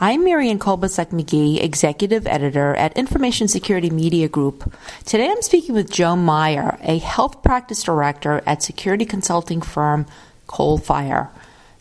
I'm 0.00 0.24
Marianne 0.24 0.58
Kolbasuk 0.58 1.10
McGee, 1.10 1.62
Executive 1.62 2.26
Editor 2.26 2.74
at 2.74 2.98
Information 2.98 3.46
Security 3.46 3.90
Media 3.90 4.26
Group. 4.28 4.74
Today 5.04 5.30
I'm 5.30 5.40
speaking 5.40 5.72
with 5.76 5.88
Joe 5.88 6.16
Meyer, 6.16 6.76
a 6.82 6.98
Health 6.98 7.44
Practice 7.44 7.84
Director 7.84 8.42
at 8.44 8.60
security 8.60 9.04
consulting 9.04 9.62
firm 9.62 10.06
Coalfire. 10.48 11.28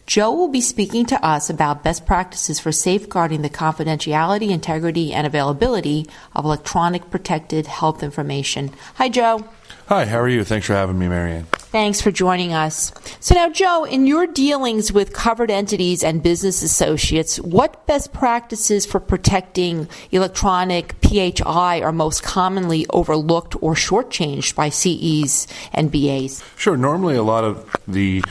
Joe 0.05 0.31
will 0.31 0.47
be 0.47 0.61
speaking 0.61 1.07
to 1.07 1.25
us 1.25 1.49
about 1.49 1.83
best 1.83 2.05
practices 2.05 2.59
for 2.59 2.71
safeguarding 2.71 3.41
the 3.41 3.49
confidentiality, 3.49 4.51
integrity, 4.51 5.11
and 5.11 5.25
availability 5.25 6.07
of 6.35 6.45
electronic 6.45 7.09
protected 7.09 7.65
health 7.65 8.03
information. 8.03 8.71
Hi, 8.95 9.09
Joe. 9.09 9.43
Hi, 9.87 10.05
how 10.05 10.19
are 10.19 10.29
you? 10.29 10.43
Thanks 10.43 10.67
for 10.67 10.73
having 10.73 10.99
me, 10.99 11.07
Marianne. 11.07 11.47
Thanks 11.73 12.01
for 12.01 12.11
joining 12.11 12.53
us. 12.53 12.93
So, 13.19 13.33
now, 13.33 13.49
Joe, 13.49 13.83
in 13.83 14.05
your 14.05 14.27
dealings 14.27 14.93
with 14.93 15.11
covered 15.11 15.49
entities 15.49 16.03
and 16.03 16.21
business 16.21 16.61
associates, 16.61 17.37
what 17.39 17.87
best 17.87 18.13
practices 18.13 18.85
for 18.85 18.99
protecting 18.99 19.89
electronic 20.11 20.93
PHI 21.01 21.81
are 21.81 21.91
most 21.91 22.21
commonly 22.21 22.85
overlooked 22.91 23.55
or 23.59 23.73
shortchanged 23.73 24.53
by 24.53 24.69
CEs 24.69 25.47
and 25.73 25.91
BAs? 25.91 26.43
Sure. 26.57 26.77
Normally, 26.77 27.15
a 27.15 27.23
lot 27.23 27.43
of 27.43 27.75
the 27.87 28.23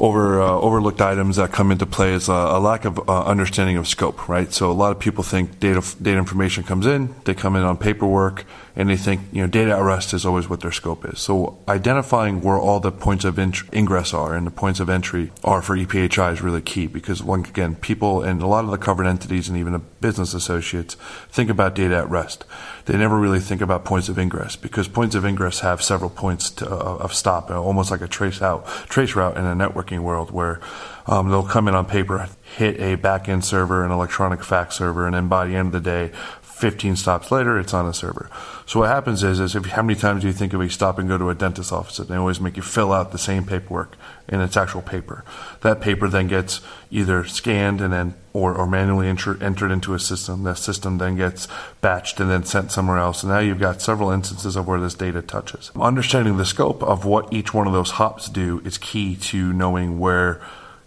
over 0.00 0.40
uh, 0.40 0.50
overlooked 0.50 1.00
items 1.00 1.36
that 1.36 1.52
come 1.52 1.70
into 1.72 1.86
play 1.86 2.12
is 2.12 2.28
a, 2.28 2.32
a 2.32 2.60
lack 2.60 2.84
of 2.84 3.08
uh, 3.08 3.24
understanding 3.24 3.76
of 3.76 3.88
scope, 3.88 4.28
right? 4.28 4.52
So 4.52 4.70
a 4.70 4.72
lot 4.72 4.92
of 4.92 4.98
people 4.98 5.24
think 5.24 5.58
data 5.60 5.82
data 6.00 6.18
information 6.18 6.64
comes 6.64 6.86
in, 6.86 7.14
they 7.24 7.34
come 7.34 7.56
in 7.56 7.62
on 7.62 7.76
paperwork, 7.76 8.44
and 8.76 8.88
they 8.88 8.96
think 8.96 9.22
you 9.32 9.42
know 9.42 9.48
data 9.48 9.72
at 9.72 9.82
rest 9.82 10.14
is 10.14 10.24
always 10.24 10.48
what 10.48 10.60
their 10.60 10.72
scope 10.72 11.04
is. 11.04 11.18
So 11.18 11.58
identifying 11.68 12.40
where 12.40 12.58
all 12.58 12.80
the 12.80 12.92
points 12.92 13.24
of 13.24 13.38
int- 13.38 13.62
ingress 13.72 14.14
are 14.14 14.34
and 14.34 14.46
the 14.46 14.52
points 14.52 14.80
of 14.80 14.88
entry 14.88 15.32
are 15.42 15.62
for 15.62 15.76
EPHI 15.76 16.32
is 16.32 16.42
really 16.42 16.62
key 16.62 16.86
because 16.86 17.22
once 17.22 17.48
again, 17.48 17.74
people 17.74 18.22
and 18.22 18.40
a 18.40 18.46
lot 18.46 18.64
of 18.64 18.70
the 18.70 18.78
covered 18.78 19.06
entities 19.06 19.48
and 19.48 19.58
even 19.58 19.72
the 19.72 19.78
business 19.78 20.34
associates 20.34 20.94
think 21.30 21.50
about 21.50 21.74
data 21.74 21.96
at 21.96 22.08
rest. 22.08 22.44
They 22.88 22.96
never 22.96 23.18
really 23.18 23.38
think 23.38 23.60
about 23.60 23.84
points 23.84 24.08
of 24.08 24.18
ingress 24.18 24.56
because 24.56 24.88
points 24.88 25.14
of 25.14 25.26
ingress 25.26 25.60
have 25.60 25.82
several 25.82 26.08
points 26.08 26.48
to, 26.52 26.66
uh, 26.66 26.96
of 26.96 27.12
stop, 27.12 27.50
almost 27.50 27.90
like 27.90 28.00
a 28.00 28.08
trace 28.08 28.40
out 28.40 28.66
trace 28.88 29.14
route 29.14 29.36
in 29.36 29.44
a 29.44 29.54
networking 29.54 29.98
world 29.98 30.30
where 30.30 30.58
um, 31.06 31.28
they'll 31.28 31.42
come 31.42 31.68
in 31.68 31.74
on 31.74 31.84
paper, 31.84 32.30
hit 32.56 32.80
a 32.80 32.94
back-end 32.94 33.44
server, 33.44 33.84
an 33.84 33.90
electronic 33.90 34.42
fax 34.42 34.76
server, 34.76 35.04
and 35.04 35.14
then 35.14 35.28
by 35.28 35.46
the 35.46 35.54
end 35.54 35.66
of 35.66 35.72
the 35.72 35.80
day, 35.80 36.12
15 36.40 36.96
stops 36.96 37.30
later, 37.30 37.58
it's 37.58 37.74
on 37.74 37.86
a 37.86 37.92
server. 37.92 38.30
So 38.64 38.80
what 38.80 38.88
happens 38.88 39.22
is, 39.22 39.38
is 39.38 39.54
if, 39.54 39.66
how 39.66 39.82
many 39.82 39.98
times 39.98 40.22
do 40.22 40.26
you 40.26 40.32
think 40.32 40.54
of 40.54 40.60
a 40.62 40.70
stop 40.70 40.98
and 40.98 41.08
go 41.08 41.18
to 41.18 41.28
a 41.28 41.34
dentist's 41.34 41.70
office? 41.70 41.98
And 41.98 42.08
They 42.08 42.16
always 42.16 42.40
make 42.40 42.56
you 42.56 42.62
fill 42.62 42.92
out 42.92 43.12
the 43.12 43.18
same 43.18 43.44
paperwork, 43.44 43.96
and 44.30 44.40
it's 44.40 44.56
actual 44.56 44.82
paper. 44.82 45.24
That 45.60 45.82
paper 45.82 46.08
then 46.08 46.26
gets 46.26 46.62
either 46.90 47.24
scanned 47.26 47.82
and 47.82 47.92
then 47.92 48.14
or, 48.38 48.54
or 48.54 48.66
manually 48.66 49.08
enter, 49.08 49.42
entered 49.42 49.70
into 49.70 49.94
a 49.94 49.98
system. 49.98 50.44
That 50.44 50.58
system 50.58 50.98
then 50.98 51.16
gets 51.16 51.48
batched 51.82 52.20
and 52.20 52.30
then 52.30 52.44
sent 52.44 52.72
somewhere 52.72 52.98
else. 52.98 53.22
And 53.22 53.32
now 53.32 53.40
you've 53.40 53.58
got 53.58 53.82
several 53.82 54.10
instances 54.10 54.56
of 54.56 54.66
where 54.66 54.80
this 54.80 54.94
data 54.94 55.22
touches. 55.22 55.70
Understanding 55.76 56.36
the 56.36 56.44
scope 56.44 56.82
of 56.82 57.04
what 57.04 57.32
each 57.32 57.52
one 57.52 57.66
of 57.66 57.72
those 57.72 57.92
hops 57.92 58.28
do 58.28 58.60
is 58.64 58.78
key 58.78 59.16
to 59.16 59.52
knowing 59.52 59.98
where 59.98 60.40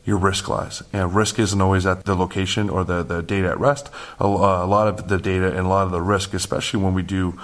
your 0.04 0.18
risk 0.18 0.48
lies. 0.48 0.82
And 0.94 1.14
risk 1.14 1.38
isn't 1.40 1.62
always 1.62 1.86
at 1.86 2.06
the 2.06 2.16
location 2.16 2.70
or 2.70 2.84
the, 2.84 3.04
the 3.04 3.22
data 3.22 3.50
at 3.50 3.60
rest. 3.60 3.90
A, 4.20 4.26
a, 4.26 4.66
lot 4.66 4.88
of 4.88 5.08
the 5.08 5.18
data 5.18 5.48
and 5.48 5.66
a 5.66 5.70
lot 5.70 5.86
of 5.86 5.92
the 5.92 6.02
risk, 6.02 6.34
especially 6.34 6.82
when 6.82 6.94
we 6.94 7.04
do 7.04 7.40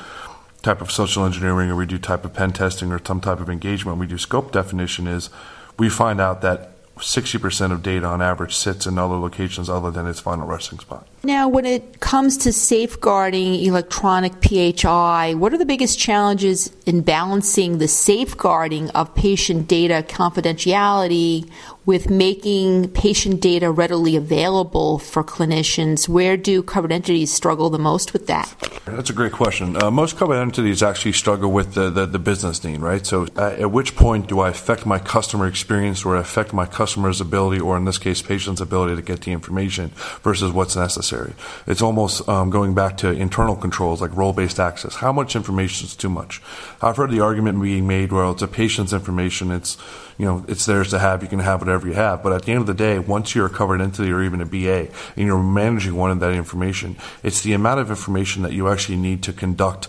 type 0.64 0.82
of 0.82 0.92
social 0.92 1.24
engineering 1.24 1.70
or 1.70 1.76
we 1.76 1.86
do 1.86 2.00
type 2.00 2.26
of 2.26 2.34
pen 2.34 2.52
testing 2.52 2.92
or 2.92 3.00
some 3.04 3.22
type 3.22 3.40
of 3.40 3.50
engagement, 3.50 4.00
we 4.00 4.08
do 4.08 4.18
scope 4.18 4.52
definition 4.52 5.06
is 5.06 5.30
we 5.78 5.88
find 5.88 6.20
out 6.20 6.42
that 6.42 6.72
60% 6.98 7.72
of 7.72 7.84
data 7.84 8.06
on 8.06 8.22
average 8.22 8.56
sits 8.56 8.86
in 8.86 8.98
other 8.98 9.16
locations 9.16 9.70
other 9.70 9.92
than 9.92 10.08
its 10.08 10.20
final 10.20 10.48
resting 10.48 10.80
spot. 10.80 11.08
Now, 11.28 11.50
when 11.50 11.66
it 11.66 12.00
comes 12.00 12.38
to 12.38 12.54
safeguarding 12.54 13.56
electronic 13.56 14.42
PHI, 14.42 15.34
what 15.34 15.52
are 15.52 15.58
the 15.58 15.66
biggest 15.66 16.00
challenges 16.00 16.72
in 16.86 17.02
balancing 17.02 17.80
the 17.80 17.90
safeguarding 17.90 18.92
of 18.92 19.14
patient 19.14 19.68
data 19.68 20.06
confidentiality 20.08 21.52
with 21.86 22.10
making 22.10 22.90
patient 22.92 23.42
data 23.42 23.70
readily 23.70 24.16
available 24.16 25.00
for 25.00 25.22
clinicians? 25.22 26.08
Where 26.08 26.38
do 26.38 26.64
covered 26.64 26.94
entities 26.94 27.34
struggle 27.34 27.70
the 27.70 27.78
most 27.78 28.14
with 28.14 28.28
that? 28.28 28.54
That's 28.86 29.10
a 29.10 29.14
great 29.14 29.34
question. 29.34 29.82
Uh, 29.84 29.92
most 29.92 30.16
covered 30.16 30.36
entities 30.36 30.82
actually 30.82 31.12
struggle 31.12 31.52
with 31.52 31.74
the, 31.74 31.90
the, 31.90 32.06
the 32.06 32.20
business 32.20 32.64
need, 32.64 32.80
right? 32.80 33.06
So, 33.06 33.28
uh, 33.36 33.56
at 33.60 33.72
which 33.72 33.98
point 33.98 34.28
do 34.28 34.40
I 34.40 34.50
affect 34.50 34.86
my 34.86 34.98
customer 34.98 35.46
experience 35.46 36.06
or 36.06 36.16
affect 36.16 36.54
my 36.54 36.66
customer's 36.66 37.20
ability, 37.20 37.60
or 37.60 37.76
in 37.76 37.84
this 37.84 37.98
case, 37.98 38.22
patient's 38.22 38.62
ability 38.62 38.96
to 38.96 39.02
get 39.02 39.22
the 39.22 39.34
information 39.34 39.90
versus 40.24 40.54
what's 40.54 40.78
necessary? 40.78 41.17
Necessary. 41.18 41.34
It's 41.66 41.82
almost 41.82 42.28
um, 42.30 42.50
going 42.50 42.74
back 42.74 42.98
to 42.98 43.12
internal 43.12 43.56
controls 43.56 44.02
like 44.02 44.16
role 44.16 44.34
based 44.34 44.60
access. 44.60 44.96
How 44.96 45.12
much 45.12 45.36
information 45.36 45.88
is 45.88 45.96
too 45.96 46.10
much? 46.10 46.42
I've 46.82 46.98
heard 46.98 47.12
the 47.12 47.20
argument 47.20 47.62
being 47.62 47.88
made 47.88 48.12
where 48.12 48.30
it's 48.32 48.42
a 48.42 48.48
patient's 48.48 48.94
information. 48.94 49.52
It's 49.52 49.78
you 50.18 50.26
know 50.26 50.46
it's 50.48 50.66
theirs 50.66 50.90
to 50.92 51.00
have. 51.00 51.22
You 51.22 51.30
can 51.30 51.40
have 51.40 51.62
whatever 51.62 51.88
you 51.88 51.94
have. 51.94 52.24
But 52.24 52.34
at 52.34 52.44
the 52.44 52.52
end 52.52 52.62
of 52.62 52.68
the 52.68 52.74
day, 52.74 53.00
once 53.00 53.36
you're 53.36 53.48
a 53.48 53.50
covered 53.50 53.82
entity 53.82 54.12
or 54.12 54.22
even 54.22 54.42
a 54.42 54.46
BA 54.46 54.90
and 55.16 55.28
you're 55.28 55.42
managing 55.42 55.96
one 55.96 56.12
of 56.12 56.20
that 56.20 56.34
information, 56.34 56.96
it's 57.24 57.42
the 57.42 57.54
amount 57.54 57.80
of 57.80 57.90
information 57.90 58.44
that 58.44 58.54
you 58.54 58.68
actually 58.70 58.98
need 58.98 59.24
to 59.24 59.34
conduct 59.34 59.88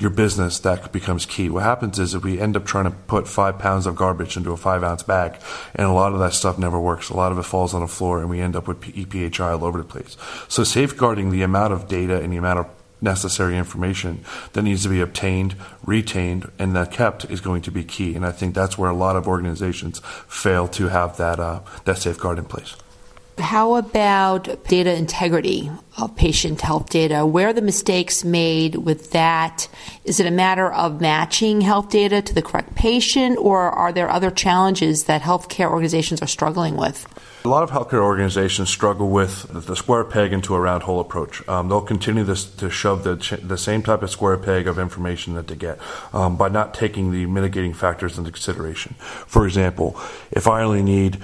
your 0.00 0.10
business, 0.10 0.58
that 0.60 0.92
becomes 0.92 1.26
key. 1.26 1.50
What 1.50 1.62
happens 1.62 1.98
is 1.98 2.14
if 2.14 2.24
we 2.24 2.40
end 2.40 2.56
up 2.56 2.64
trying 2.64 2.84
to 2.84 2.90
put 2.90 3.28
five 3.28 3.58
pounds 3.58 3.86
of 3.86 3.94
garbage 3.96 4.36
into 4.36 4.52
a 4.52 4.56
five 4.56 4.82
ounce 4.82 5.02
bag, 5.02 5.38
and 5.74 5.86
a 5.86 5.92
lot 5.92 6.14
of 6.14 6.18
that 6.20 6.32
stuff 6.32 6.58
never 6.58 6.80
works. 6.80 7.10
A 7.10 7.16
lot 7.16 7.32
of 7.32 7.38
it 7.38 7.42
falls 7.42 7.74
on 7.74 7.82
the 7.82 7.86
floor, 7.86 8.20
and 8.20 8.30
we 8.30 8.40
end 8.40 8.56
up 8.56 8.66
with 8.66 8.80
EPHI 8.80 9.52
all 9.52 9.64
over 9.64 9.78
the 9.78 9.84
place. 9.84 10.16
So 10.48 10.64
safeguarding 10.64 11.30
the 11.30 11.42
amount 11.42 11.74
of 11.74 11.86
data 11.86 12.20
and 12.20 12.32
the 12.32 12.38
amount 12.38 12.60
of 12.60 12.66
necessary 13.02 13.56
information 13.56 14.24
that 14.52 14.62
needs 14.62 14.82
to 14.82 14.88
be 14.88 15.00
obtained, 15.00 15.54
retained, 15.84 16.50
and 16.58 16.74
that 16.76 16.90
kept 16.90 17.24
is 17.30 17.40
going 17.40 17.62
to 17.62 17.70
be 17.70 17.84
key. 17.84 18.14
And 18.14 18.24
I 18.24 18.32
think 18.32 18.54
that's 18.54 18.78
where 18.78 18.90
a 18.90 18.94
lot 18.94 19.16
of 19.16 19.26
organizations 19.26 20.00
fail 20.26 20.68
to 20.68 20.88
have 20.88 21.16
that 21.18 21.38
uh, 21.38 21.60
that 21.84 21.98
safeguard 21.98 22.38
in 22.38 22.44
place. 22.44 22.76
How 23.40 23.76
about 23.76 24.64
data 24.68 24.94
integrity 24.94 25.70
of 25.98 26.14
patient 26.14 26.60
health 26.60 26.90
data? 26.90 27.26
Where 27.26 27.48
are 27.48 27.52
the 27.52 27.62
mistakes 27.62 28.24
made 28.24 28.76
with 28.76 29.12
that? 29.12 29.68
Is 30.04 30.20
it 30.20 30.26
a 30.26 30.30
matter 30.30 30.70
of 30.72 31.00
matching 31.00 31.60
health 31.60 31.90
data 31.90 32.22
to 32.22 32.34
the 32.34 32.42
correct 32.42 32.74
patient, 32.74 33.38
or 33.38 33.62
are 33.62 33.92
there 33.92 34.10
other 34.10 34.30
challenges 34.30 35.04
that 35.04 35.22
healthcare 35.22 35.70
organizations 35.70 36.22
are 36.22 36.26
struggling 36.26 36.76
with? 36.76 37.06
A 37.44 37.48
lot 37.48 37.62
of 37.62 37.70
healthcare 37.70 38.02
organizations 38.02 38.68
struggle 38.68 39.08
with 39.08 39.46
the 39.48 39.74
square 39.74 40.04
peg 40.04 40.32
into 40.32 40.54
a 40.54 40.60
round 40.60 40.82
hole 40.82 41.00
approach. 41.00 41.46
Um, 41.48 41.68
they'll 41.68 41.80
continue 41.80 42.22
this, 42.22 42.44
to 42.56 42.68
shove 42.68 43.02
the, 43.02 43.16
the 43.42 43.56
same 43.56 43.82
type 43.82 44.02
of 44.02 44.10
square 44.10 44.36
peg 44.36 44.68
of 44.68 44.78
information 44.78 45.34
that 45.34 45.48
they 45.48 45.56
get 45.56 45.78
um, 46.12 46.36
by 46.36 46.50
not 46.50 46.74
taking 46.74 47.12
the 47.12 47.24
mitigating 47.26 47.72
factors 47.72 48.18
into 48.18 48.30
consideration. 48.30 48.94
For 48.98 49.46
example, 49.46 49.98
if 50.30 50.46
I 50.46 50.62
only 50.62 50.82
need 50.82 51.18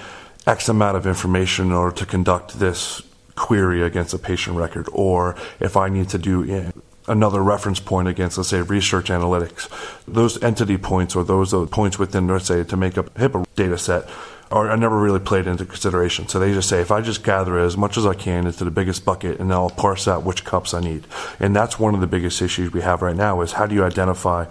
X 0.46 0.68
amount 0.68 0.96
of 0.96 1.06
information 1.06 1.66
in 1.66 1.72
order 1.72 1.96
to 1.96 2.06
conduct 2.06 2.58
this 2.58 3.02
query 3.34 3.82
against 3.82 4.14
a 4.14 4.18
patient 4.18 4.56
record, 4.56 4.88
or 4.92 5.36
if 5.60 5.76
I 5.76 5.88
need 5.88 6.08
to 6.10 6.18
do 6.18 6.72
another 7.08 7.42
reference 7.42 7.80
point 7.80 8.08
against, 8.08 8.36
let's 8.36 8.48
say, 8.48 8.62
research 8.62 9.08
analytics. 9.10 9.68
Those 10.06 10.42
entity 10.42 10.78
points 10.78 11.14
or 11.14 11.24
those 11.24 11.52
points 11.70 11.98
within, 11.98 12.26
let's 12.26 12.46
say, 12.46 12.64
to 12.64 12.76
make 12.76 12.98
up 12.98 13.14
HIPAA 13.14 13.46
data 13.54 13.78
set 13.78 14.08
are 14.50 14.76
never 14.76 14.96
really 14.98 15.18
played 15.18 15.46
into 15.48 15.64
consideration. 15.64 16.28
So 16.28 16.38
they 16.38 16.52
just 16.52 16.68
say, 16.68 16.80
if 16.80 16.92
I 16.92 17.00
just 17.00 17.24
gather 17.24 17.58
as 17.58 17.76
much 17.76 17.96
as 17.96 18.06
I 18.06 18.14
can 18.14 18.46
into 18.46 18.64
the 18.64 18.70
biggest 18.70 19.04
bucket, 19.04 19.40
and 19.40 19.50
then 19.50 19.56
I'll 19.56 19.70
parse 19.70 20.06
out 20.06 20.22
which 20.22 20.44
cups 20.44 20.72
I 20.72 20.80
need. 20.80 21.06
And 21.40 21.54
that's 21.54 21.80
one 21.80 21.94
of 21.94 22.00
the 22.00 22.06
biggest 22.06 22.40
issues 22.40 22.72
we 22.72 22.80
have 22.82 23.02
right 23.02 23.16
now 23.16 23.40
is 23.40 23.52
how 23.52 23.66
do 23.66 23.74
you 23.74 23.84
identify 23.84 24.46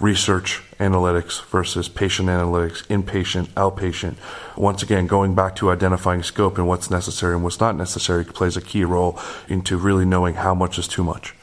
research 0.00 0.62
analytics 0.78 1.44
versus 1.46 1.88
patient 1.88 2.28
analytics, 2.28 2.86
inpatient, 2.86 3.46
outpatient. 3.48 4.16
Once 4.56 4.82
again, 4.82 5.06
going 5.06 5.34
back 5.34 5.54
to 5.56 5.70
identifying 5.70 6.22
scope 6.22 6.56
and 6.56 6.66
what's 6.66 6.90
necessary 6.90 7.34
and 7.34 7.44
what's 7.44 7.60
not 7.60 7.76
necessary 7.76 8.24
plays 8.24 8.56
a 8.56 8.62
key 8.62 8.82
role 8.82 9.18
into 9.48 9.76
really 9.76 10.06
knowing 10.06 10.34
how 10.34 10.54
much 10.54 10.78
is 10.78 10.88
too 10.88 11.04
much. 11.04 11.34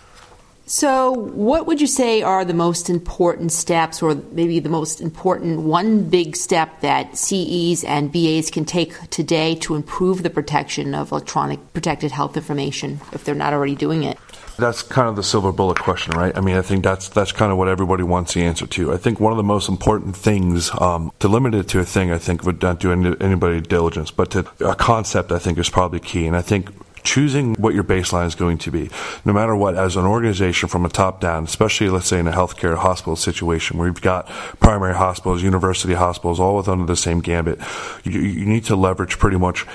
So, 0.69 1.11
what 1.11 1.65
would 1.65 1.79
you 1.79 1.87
say 1.87 2.21
are 2.21 2.43
the 2.43 2.53
most 2.53 2.89
important 2.89 3.53
steps, 3.53 4.01
or 4.01 4.15
maybe 4.33 4.59
the 4.59 4.67
most 4.67 4.99
important 4.99 5.61
one 5.61 6.09
big 6.09 6.35
step 6.35 6.81
that 6.81 7.17
CEs 7.17 7.85
and 7.85 8.11
BAs 8.11 8.51
can 8.51 8.65
take 8.65 9.09
today 9.09 9.55
to 9.55 9.75
improve 9.75 10.23
the 10.23 10.29
protection 10.29 10.93
of 10.93 11.13
electronic 11.13 11.59
protected 11.71 12.11
health 12.11 12.35
information 12.35 12.99
if 13.13 13.23
they're 13.23 13.33
not 13.33 13.53
already 13.53 13.75
doing 13.75 14.03
it? 14.03 14.17
That's 14.57 14.81
kind 14.81 15.07
of 15.07 15.15
the 15.15 15.23
silver 15.23 15.53
bullet 15.53 15.79
question, 15.79 16.17
right? 16.17 16.35
I 16.37 16.41
mean, 16.41 16.57
I 16.57 16.61
think 16.63 16.83
that's 16.83 17.07
that's 17.07 17.31
kind 17.31 17.49
of 17.49 17.57
what 17.57 17.69
everybody 17.69 18.03
wants 18.03 18.33
the 18.33 18.43
answer 18.43 18.67
to. 18.67 18.91
I 18.91 18.97
think 18.97 19.21
one 19.21 19.31
of 19.31 19.37
the 19.37 19.43
most 19.43 19.69
important 19.69 20.17
things 20.17 20.69
um, 20.81 21.13
to 21.19 21.29
limit 21.29 21.55
it 21.55 21.69
to 21.69 21.79
a 21.79 21.85
thing, 21.85 22.11
I 22.11 22.17
think, 22.17 22.43
would 22.43 22.61
not 22.61 22.81
do 22.81 22.91
any, 22.91 23.15
anybody 23.21 23.61
diligence, 23.61 24.11
but 24.11 24.31
to 24.31 24.45
a 24.59 24.75
concept, 24.75 25.31
I 25.31 25.39
think, 25.39 25.59
is 25.59 25.69
probably 25.69 26.01
key. 26.01 26.27
And 26.27 26.35
I 26.35 26.41
think 26.41 26.71
choosing 27.03 27.55
what 27.55 27.73
your 27.73 27.83
baseline 27.83 28.27
is 28.27 28.35
going 28.35 28.57
to 28.59 28.71
be, 28.71 28.89
no 29.25 29.33
matter 29.33 29.55
what, 29.55 29.75
as 29.75 29.95
an 29.95 30.05
organization 30.05 30.69
from 30.69 30.85
a 30.85 30.89
top 30.89 31.21
down, 31.21 31.43
especially 31.45 31.89
let's 31.89 32.07
say 32.07 32.19
in 32.19 32.27
a 32.27 32.31
healthcare 32.31 32.77
hospital 32.77 33.15
situation 33.15 33.77
where 33.77 33.87
you've 33.87 34.01
got 34.01 34.27
primary 34.59 34.95
hospitals, 34.95 35.41
university 35.43 35.93
hospitals, 35.93 36.39
all 36.39 36.57
under 36.69 36.85
the 36.85 36.95
same 36.95 37.19
gambit, 37.19 37.59
you, 38.03 38.19
you 38.19 38.45
need 38.45 38.65
to 38.65 38.75
leverage 38.75 39.19
pretty 39.19 39.37
much 39.37 39.65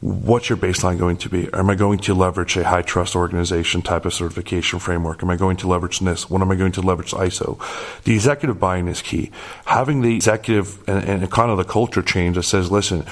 what's 0.00 0.48
your 0.48 0.56
baseline 0.56 0.98
going 0.98 1.16
to 1.18 1.28
be? 1.28 1.48
Am 1.52 1.68
I 1.68 1.74
going 1.74 1.98
to 2.00 2.14
leverage 2.14 2.56
a 2.56 2.64
HITRUST 2.64 3.14
organization 3.14 3.82
type 3.82 4.06
of 4.06 4.14
certification 4.14 4.78
framework? 4.78 5.22
Am 5.22 5.30
I 5.30 5.36
going 5.36 5.58
to 5.58 5.68
leverage 5.68 6.00
this? 6.00 6.30
What 6.30 6.40
am 6.40 6.50
I 6.50 6.54
going 6.54 6.72
to 6.72 6.80
leverage 6.80 7.12
ISO? 7.12 7.58
The 8.04 8.14
executive 8.14 8.58
buy-in 8.58 8.88
is 8.88 9.02
key. 9.02 9.30
Having 9.66 10.00
the 10.00 10.14
executive 10.14 10.88
and, 10.88 11.22
and 11.22 11.30
kind 11.30 11.50
of 11.50 11.58
the 11.58 11.64
culture 11.64 12.02
change 12.02 12.36
that 12.36 12.44
says, 12.44 12.70
listen, 12.70 13.04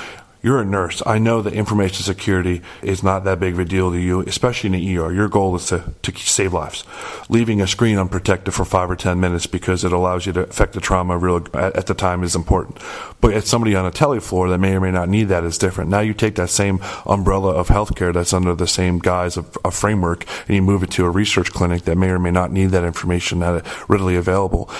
you're 0.43 0.61
a 0.61 0.65
nurse. 0.65 1.03
I 1.05 1.19
know 1.19 1.43
that 1.43 1.53
information 1.53 2.05
security 2.05 2.63
is 2.83 3.03
not 3.03 3.25
that 3.25 3.41
big 3.41 3.55
of 3.55 3.61
a 3.61 3.65
deal 3.65 3.91
to 3.91 3.99
you, 3.99 4.21
especially 4.21 4.69
in 4.69 4.73
the 4.73 4.99
ER. 4.99 5.13
Your 5.13 5.29
goal 5.29 5.57
is 5.57 5.67
to, 5.67 5.93
to 6.03 6.17
save 6.17 6.53
lives. 6.53 6.85
Leaving 7.29 7.61
a 7.61 7.67
screen 7.67 7.99
unprotected 7.99 8.55
for 8.55 8.65
five 8.65 8.91
or 8.91 8.97
ten 8.97 9.19
minutes 9.19 9.47
because 9.47 9.85
it 9.85 9.93
allows 9.93 10.27
you 10.27 10.33
to 10.35 10.43
affect 10.43 10.75
the 10.75 10.81
trauma 10.81 11.19
real 11.19 11.45
at, 11.55 11.77
at 11.77 11.87
the 11.87 11.95
time 11.95 12.23
is 12.23 12.37
important. 12.37 12.79
But 13.21 13.35
at 13.35 13.47
somebody 13.47 13.75
on 13.75 13.87
a 13.87 13.91
tele 13.91 14.21
floor 14.21 14.49
that 14.49 14.59
may 14.59 14.75
or 14.75 14.81
may 14.81 14.93
not 14.93 15.09
need 15.09 15.25
that 15.25 15.45
is 15.45 15.59
different. 15.59 15.91
Now 15.91 16.01
you 16.01 16.15
take 16.15 16.37
that 16.37 16.51
same 16.51 16.81
umbrella 17.05 17.53
of 17.53 17.69
healthcare 17.69 18.15
that's 18.15 18.33
under 18.33 18.55
the 18.55 18.69
same 18.69 19.01
guise 19.01 19.37
of 19.37 19.59
a 19.65 19.71
framework 19.71 20.25
and 20.47 20.55
you 20.55 20.63
move 20.63 20.83
it 20.83 20.91
to 20.93 21.05
a 21.05 21.11
research 21.11 21.53
clinic 21.53 21.83
that 21.83 21.97
may 21.97 22.11
or 22.11 22.19
may 22.19 22.31
not 22.31 22.53
need 22.53 22.71
that 22.71 22.85
information 22.85 23.41
that 23.41 23.67
readily 23.89 24.15
available 24.15 24.71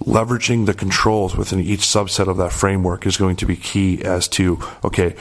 leveraging 0.00 0.66
the 0.66 0.74
controls 0.74 1.36
within 1.36 1.60
each 1.60 1.80
subset 1.80 2.28
of 2.28 2.36
that 2.36 2.52
framework 2.52 3.06
is 3.06 3.16
going 3.16 3.36
to 3.36 3.46
be 3.46 3.56
key 3.56 4.02
as 4.02 4.28
to, 4.28 4.58
okay, 4.82 5.14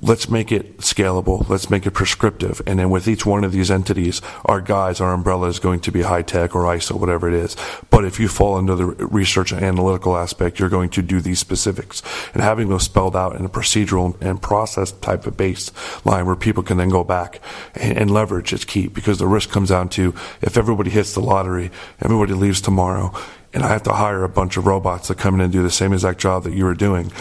let's 0.00 0.28
make 0.28 0.50
it 0.50 0.78
scalable, 0.78 1.48
let's 1.48 1.68
make 1.68 1.86
it 1.86 1.92
prescriptive. 1.92 2.62
And 2.66 2.78
then 2.78 2.90
with 2.90 3.06
each 3.06 3.26
one 3.26 3.44
of 3.44 3.52
these 3.52 3.70
entities, 3.70 4.22
our 4.44 4.60
guise, 4.60 5.00
our 5.00 5.12
umbrella 5.12 5.48
is 5.48 5.58
going 5.58 5.80
to 5.80 5.92
be 5.92 6.02
high 6.02 6.22
tech 6.22 6.54
or 6.54 6.62
ISO, 6.64 6.98
whatever 6.98 7.28
it 7.28 7.34
is. 7.34 7.56
But 7.90 8.04
if 8.04 8.18
you 8.18 8.28
fall 8.28 8.58
into 8.58 8.74
the 8.74 8.86
research 8.86 9.52
and 9.52 9.62
analytical 9.62 10.16
aspect, 10.16 10.58
you're 10.58 10.68
going 10.68 10.90
to 10.90 11.02
do 11.02 11.20
these 11.20 11.38
specifics. 11.38 12.02
And 12.32 12.42
having 12.42 12.68
those 12.68 12.84
spelled 12.84 13.14
out 13.14 13.36
in 13.36 13.44
a 13.44 13.48
procedural 13.48 14.20
and 14.20 14.40
process 14.40 14.92
type 14.92 15.26
of 15.26 15.36
baseline 15.36 16.26
where 16.26 16.36
people 16.36 16.62
can 16.62 16.78
then 16.78 16.88
go 16.88 17.04
back 17.04 17.40
and, 17.74 17.96
and 17.96 18.10
leverage 18.10 18.52
is 18.52 18.64
key 18.64 18.88
because 18.88 19.18
the 19.18 19.26
risk 19.26 19.50
comes 19.50 19.68
down 19.68 19.88
to 19.90 20.14
if 20.40 20.56
everybody 20.56 20.90
hits 20.90 21.14
the 21.14 21.20
lottery, 21.20 21.70
everybody 22.00 22.32
leaves 22.32 22.60
tomorrow, 22.60 23.12
and 23.52 23.62
I 23.62 23.68
have 23.68 23.82
to 23.84 23.92
hire 23.92 24.24
a 24.24 24.28
bunch 24.28 24.56
of 24.56 24.66
robots 24.66 25.08
to 25.08 25.14
come 25.14 25.34
in 25.34 25.40
and 25.42 25.52
do 25.52 25.62
the 25.62 25.70
same 25.70 25.92
exact 25.92 26.18
job 26.18 26.44
that 26.44 26.54
you 26.54 26.64
were 26.64 26.74
doing. 26.74 27.12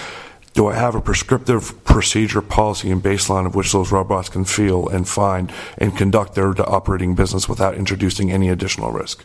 Do 0.54 0.68
I 0.68 0.76
have 0.76 0.96
a 0.96 1.02
prescriptive 1.02 1.82
procedure, 1.86 2.42
policy, 2.42 2.92
and 2.92 3.02
baseline 3.02 3.46
of 3.46 3.56
which 3.56 3.72
those 3.72 3.92
robots 3.92 4.28
can 4.28 4.44
feel 4.44 4.90
and 4.90 5.08
find 5.08 5.52
and 5.78 5.96
conduct 5.96 6.36
their 6.36 6.54
operating 6.70 7.16
business 7.16 7.48
without 7.48 7.76
introducing 7.76 8.32
any 8.32 8.50
additional 8.50 8.92
risk? 8.92 9.24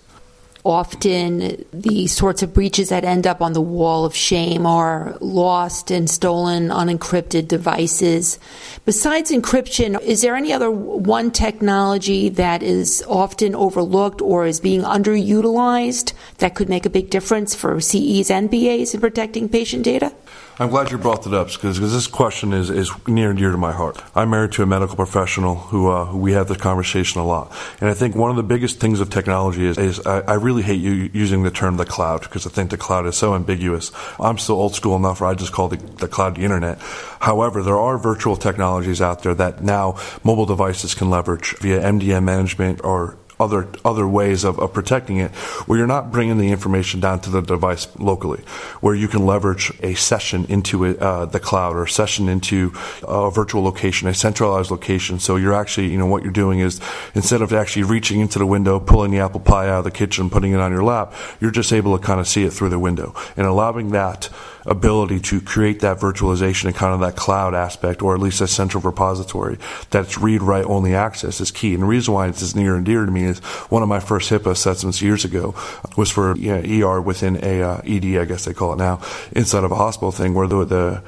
often 0.66 1.64
the 1.72 2.08
sorts 2.08 2.42
of 2.42 2.52
breaches 2.52 2.88
that 2.88 3.04
end 3.04 3.24
up 3.24 3.40
on 3.40 3.52
the 3.52 3.60
wall 3.60 4.04
of 4.04 4.16
shame 4.16 4.66
are 4.66 5.16
lost 5.20 5.92
and 5.92 6.10
stolen 6.10 6.68
unencrypted 6.70 7.46
devices. 7.46 8.40
Besides 8.84 9.30
encryption, 9.30 10.00
is 10.02 10.22
there 10.22 10.34
any 10.34 10.52
other 10.52 10.70
one 10.70 11.30
technology 11.30 12.28
that 12.30 12.64
is 12.64 13.04
often 13.06 13.54
overlooked 13.54 14.20
or 14.20 14.44
is 14.44 14.58
being 14.58 14.82
underutilized 14.82 16.12
that 16.38 16.56
could 16.56 16.68
make 16.68 16.84
a 16.84 16.90
big 16.90 17.10
difference 17.10 17.54
for 17.54 17.80
CEs 17.80 18.28
and 18.28 18.50
BAs 18.50 18.92
in 18.92 19.00
protecting 19.00 19.48
patient 19.48 19.84
data? 19.84 20.12
I'm 20.58 20.70
glad 20.70 20.90
you 20.90 20.96
brought 20.96 21.22
that 21.24 21.34
up 21.34 21.48
because 21.48 21.78
this 21.78 22.06
question 22.06 22.54
is, 22.54 22.70
is 22.70 22.90
near 23.06 23.28
and 23.28 23.38
dear 23.38 23.50
to 23.50 23.58
my 23.58 23.72
heart. 23.72 24.02
I'm 24.14 24.30
married 24.30 24.52
to 24.52 24.62
a 24.62 24.66
medical 24.66 24.96
professional 24.96 25.56
who, 25.56 25.90
uh, 25.90 26.06
who 26.06 26.16
we 26.16 26.32
have 26.32 26.48
this 26.48 26.56
conversation 26.56 27.20
a 27.20 27.26
lot. 27.26 27.52
And 27.78 27.90
I 27.90 27.94
think 27.94 28.16
one 28.16 28.30
of 28.30 28.36
the 28.36 28.42
biggest 28.42 28.80
things 28.80 29.00
of 29.00 29.10
technology 29.10 29.66
is, 29.66 29.76
is 29.76 30.06
I, 30.06 30.20
I 30.20 30.34
really 30.34 30.62
hate 30.62 30.80
you 30.80 31.10
using 31.12 31.42
the 31.42 31.50
term 31.50 31.76
the 31.76 31.84
cloud 31.84 32.22
because 32.22 32.46
I 32.46 32.50
think 32.50 32.70
the 32.70 32.78
cloud 32.78 33.06
is 33.06 33.16
so 33.16 33.34
ambiguous. 33.34 33.92
I'm 34.18 34.38
still 34.38 34.56
old 34.56 34.74
school 34.74 34.96
enough 34.96 35.20
where 35.20 35.28
I 35.28 35.34
just 35.34 35.52
call 35.52 35.68
the, 35.68 35.76
the 35.76 36.08
cloud 36.08 36.36
the 36.36 36.42
internet. 36.42 36.78
However, 37.20 37.62
there 37.62 37.78
are 37.78 37.98
virtual 37.98 38.36
technologies 38.36 39.02
out 39.02 39.22
there 39.22 39.34
that 39.34 39.62
now 39.62 39.98
mobile 40.24 40.46
devices 40.46 40.94
can 40.94 41.10
leverage 41.10 41.54
via 41.58 41.82
MDM 41.82 42.24
management 42.24 42.82
or 42.82 43.18
other 43.38 43.68
other 43.84 44.06
ways 44.08 44.44
of, 44.44 44.58
of 44.58 44.72
protecting 44.72 45.18
it 45.18 45.30
where 45.66 45.78
you're 45.78 45.86
not 45.86 46.10
bringing 46.10 46.38
the 46.38 46.50
information 46.50 47.00
down 47.00 47.20
to 47.20 47.30
the 47.30 47.40
device 47.40 47.86
locally 47.98 48.40
where 48.80 48.94
you 48.94 49.08
can 49.08 49.26
leverage 49.26 49.72
a 49.82 49.94
session 49.94 50.46
into 50.46 50.84
it, 50.84 50.98
uh, 50.98 51.26
the 51.26 51.40
cloud 51.40 51.76
or 51.76 51.84
a 51.84 51.88
session 51.88 52.28
into 52.28 52.72
a 53.02 53.30
virtual 53.30 53.62
location 53.62 54.08
a 54.08 54.14
centralized 54.14 54.70
location. 54.70 55.18
So 55.18 55.36
you're 55.36 55.54
actually 55.54 55.90
you 55.90 55.98
know 55.98 56.06
what 56.06 56.22
you're 56.22 56.32
doing 56.32 56.60
is 56.60 56.80
instead 57.14 57.42
of 57.42 57.52
actually 57.52 57.84
reaching 57.84 58.20
into 58.20 58.38
the 58.38 58.46
window 58.46 58.80
pulling 58.80 59.10
the 59.10 59.20
apple 59.20 59.40
pie 59.40 59.68
out 59.68 59.78
of 59.78 59.84
the 59.84 59.90
kitchen 59.90 60.30
putting 60.30 60.52
it 60.52 60.60
on 60.60 60.72
your 60.72 60.84
lap 60.84 61.12
you're 61.40 61.50
just 61.50 61.72
able 61.72 61.96
to 61.98 62.04
kind 62.04 62.20
of 62.20 62.26
see 62.26 62.44
it 62.44 62.52
through 62.52 62.70
the 62.70 62.78
window. 62.78 63.14
And 63.36 63.46
allowing 63.46 63.90
that 63.90 64.30
ability 64.66 65.20
to 65.20 65.40
create 65.40 65.80
that 65.80 65.98
virtualization 65.98 66.66
and 66.66 66.74
kind 66.74 66.92
of 66.92 67.00
that 67.00 67.16
cloud 67.16 67.54
aspect, 67.54 68.02
or 68.02 68.14
at 68.14 68.20
least 68.20 68.40
a 68.40 68.46
central 68.46 68.82
repository 68.82 69.58
that's 69.90 70.18
read 70.18 70.42
write 70.42 70.64
only 70.66 70.94
access 70.94 71.40
is 71.40 71.50
key. 71.50 71.74
And 71.74 71.82
the 71.82 71.86
reason 71.86 72.14
why 72.14 72.28
it's 72.28 72.54
near 72.54 72.76
and 72.76 72.84
dear 72.84 73.04
to 73.04 73.10
me 73.10 73.24
is 73.24 73.38
one 73.70 73.82
of 73.82 73.88
my 73.88 74.00
first 74.00 74.30
HIPAA 74.30 74.50
assessments 74.50 75.00
years 75.02 75.24
ago 75.24 75.54
was 75.96 76.10
for 76.10 76.36
you 76.36 76.56
know, 76.56 76.88
ER 76.88 77.00
within 77.00 77.42
a 77.44 77.62
uh, 77.62 77.80
ED, 77.86 78.18
I 78.18 78.24
guess 78.24 78.44
they 78.44 78.54
call 78.54 78.72
it 78.72 78.76
now, 78.76 79.00
inside 79.32 79.64
of 79.64 79.72
a 79.72 79.76
hospital 79.76 80.12
thing 80.12 80.34
where 80.34 80.46
the, 80.46 80.64
the 80.64 81.02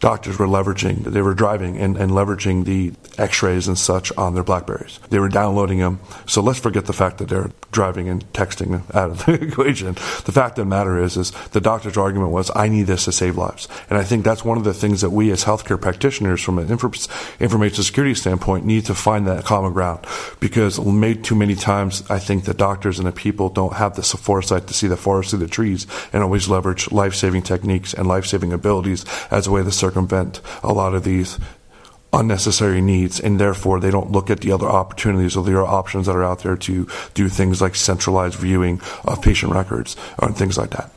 doctors 0.00 0.38
were 0.38 0.46
leveraging, 0.46 1.04
they 1.04 1.22
were 1.22 1.34
driving 1.34 1.76
and, 1.76 1.96
and 1.96 2.12
leveraging 2.12 2.64
the 2.64 2.92
x-rays 3.18 3.66
and 3.66 3.78
such 3.78 4.12
on 4.16 4.34
their 4.34 4.44
Blackberries. 4.44 5.00
They 5.10 5.18
were 5.18 5.28
downloading 5.28 5.78
them. 5.78 6.00
So 6.26 6.40
let's 6.40 6.60
forget 6.60 6.86
the 6.86 6.92
fact 6.92 7.18
that 7.18 7.28
they're 7.28 7.50
driving 7.72 8.08
and 8.08 8.30
texting 8.32 8.82
out 8.94 9.10
of 9.10 9.26
the 9.26 9.34
equation. 9.34 9.94
The 9.94 10.32
fact 10.32 10.58
of 10.58 10.66
the 10.66 10.70
matter 10.70 11.02
is, 11.02 11.16
is 11.16 11.32
the 11.50 11.60
doctor's 11.60 11.96
argument 11.96 12.30
was, 12.30 12.50
I 12.54 12.68
need 12.68 12.84
this 12.84 13.04
to 13.06 13.12
save 13.12 13.36
lives. 13.36 13.68
And 13.90 13.98
I 13.98 14.04
think 14.04 14.24
that's 14.24 14.44
one 14.44 14.58
of 14.58 14.64
the 14.64 14.74
things 14.74 15.00
that 15.00 15.10
we 15.10 15.30
as 15.30 15.44
healthcare 15.44 15.80
practitioners 15.80 16.40
from 16.40 16.58
an 16.58 16.70
information 16.70 17.82
security 17.82 18.14
standpoint 18.14 18.64
need 18.64 18.86
to 18.86 18.94
find 18.94 19.26
that 19.26 19.44
common 19.44 19.72
ground. 19.72 20.04
Because 20.40 20.80
made 20.80 21.24
too 21.24 21.34
many 21.34 21.54
times, 21.54 22.08
I 22.10 22.18
think 22.18 22.44
the 22.44 22.54
doctors 22.54 22.98
and 22.98 23.06
the 23.06 23.12
people 23.12 23.48
don't 23.48 23.74
have 23.74 23.96
the 23.96 24.02
foresight 24.02 24.66
to 24.68 24.74
see 24.74 24.86
the 24.86 24.96
forest 24.96 25.30
through 25.30 25.40
the 25.40 25.48
trees 25.48 25.86
and 26.12 26.22
always 26.22 26.48
leverage 26.48 26.90
life-saving 26.92 27.42
techniques 27.42 27.94
and 27.94 28.06
life-saving 28.06 28.52
abilities 28.52 29.04
as 29.30 29.46
a 29.46 29.50
way 29.50 29.62
to 29.62 29.72
circumvent 29.88 30.40
a 30.62 30.72
lot 30.72 30.94
of 30.94 31.04
these 31.04 31.38
unnecessary 32.12 32.80
needs 32.80 33.20
and 33.20 33.38
therefore 33.38 33.80
they 33.80 33.90
don't 33.90 34.10
look 34.10 34.30
at 34.30 34.40
the 34.40 34.52
other 34.52 34.66
opportunities 34.66 35.36
or 35.36 35.44
the 35.44 35.52
other 35.52 35.66
options 35.66 36.06
that 36.06 36.16
are 36.16 36.24
out 36.24 36.42
there 36.42 36.56
to 36.56 36.86
do 37.14 37.28
things 37.28 37.60
like 37.60 37.74
centralized 37.74 38.38
viewing 38.38 38.80
of 39.04 39.20
patient 39.20 39.52
records 39.52 39.96
and 40.22 40.36
things 40.36 40.56
like 40.56 40.70
that. 40.70 40.90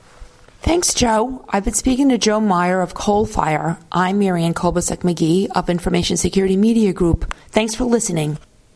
Thanks, 0.61 0.93
Joe. 0.93 1.43
I've 1.49 1.65
been 1.65 1.73
speaking 1.73 2.09
to 2.09 2.17
Joe 2.17 2.39
Meyer 2.39 2.81
of 2.81 2.93
Coalfire. 2.93 3.77
I'm 3.91 4.19
Marianne 4.19 4.53
Kolbasuk 4.53 4.99
McGee 4.99 5.49
of 5.55 5.69
Information 5.69 6.17
Security 6.17 6.55
Media 6.55 6.93
Group. 6.93 7.33
Thanks 7.49 7.73
for 7.73 7.85
listening. 7.85 8.38